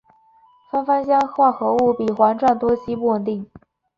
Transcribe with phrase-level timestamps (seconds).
[0.71, 3.45] 反芳香化合物比环状多烯不稳定。